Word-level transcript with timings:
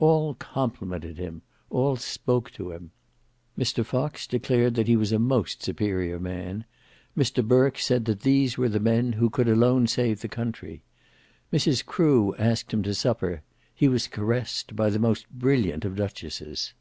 All 0.00 0.34
complimented 0.34 1.16
him, 1.16 1.40
all 1.70 1.96
spoke 1.96 2.50
to 2.50 2.72
him. 2.72 2.90
Mr 3.58 3.82
Fox 3.86 4.26
declared 4.26 4.74
that 4.74 4.86
he 4.86 4.96
was 4.96 5.12
a 5.12 5.18
most 5.18 5.62
superior 5.62 6.18
man; 6.20 6.66
Mr 7.16 7.42
Burke 7.42 7.78
said 7.78 8.04
that 8.04 8.20
these 8.20 8.58
were 8.58 8.68
the 8.68 8.80
men 8.80 9.14
who 9.14 9.30
could 9.30 9.48
alone 9.48 9.86
save 9.86 10.20
the 10.20 10.28
country. 10.28 10.82
Mrs 11.50 11.82
Crewe 11.86 12.34
asked 12.36 12.70
him 12.74 12.82
to 12.82 12.92
supper; 12.92 13.40
he 13.74 13.88
was 13.88 14.08
caressed 14.08 14.76
by 14.76 14.90
the 14.90 14.98
most 14.98 15.26
brilliant 15.30 15.86
of 15.86 15.96
duchesses. 15.96 16.74